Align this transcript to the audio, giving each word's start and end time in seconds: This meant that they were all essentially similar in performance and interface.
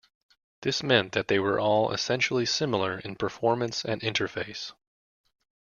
This 0.63 0.81
meant 0.81 1.11
that 1.11 1.27
they 1.27 1.37
were 1.37 1.59
all 1.59 1.91
essentially 1.91 2.47
similar 2.47 2.97
in 3.01 3.15
performance 3.15 3.85
and 3.85 4.01
interface. 4.01 4.71